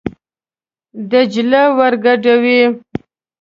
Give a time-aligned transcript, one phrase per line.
[1.09, 2.61] دجله ور ګډوي.